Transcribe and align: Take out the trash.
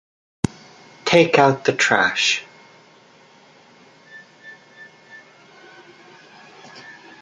Take 1.05 1.37
out 1.37 1.65
the 1.65 1.73
trash. 1.73 2.43